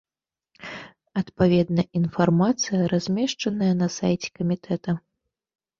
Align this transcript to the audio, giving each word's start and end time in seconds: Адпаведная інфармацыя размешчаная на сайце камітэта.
Адпаведная 1.21 1.87
інфармацыя 2.01 2.81
размешчаная 2.95 3.73
на 3.85 3.95
сайце 3.99 4.27
камітэта. 4.41 4.91